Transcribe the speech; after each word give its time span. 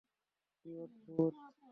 কী 0.57 0.69
অদ্ভুত! 0.83 1.33